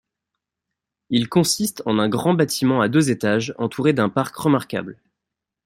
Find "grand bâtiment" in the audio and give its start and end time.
2.09-2.81